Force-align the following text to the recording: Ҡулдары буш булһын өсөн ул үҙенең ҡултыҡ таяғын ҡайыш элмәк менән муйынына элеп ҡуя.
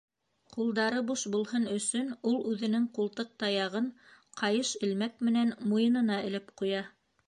Ҡулдары 0.53 1.03
буш 1.09 1.25
булһын 1.35 1.67
өсөн 1.75 2.09
ул 2.31 2.39
үҙенең 2.53 2.89
ҡултыҡ 2.97 3.31
таяғын 3.45 3.93
ҡайыш 4.43 4.77
элмәк 4.91 5.27
менән 5.31 5.57
муйынына 5.73 6.23
элеп 6.31 6.55
ҡуя. 6.63 6.87